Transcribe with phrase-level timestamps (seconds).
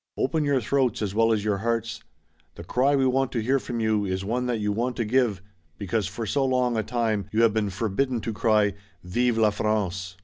[0.17, 2.01] Open your throats as well as your hearts.
[2.55, 5.43] The cry we want to hear from you is one that you want to give
[5.77, 10.17] because for so long a time you have been forbidden to cry 'Vive la France.'"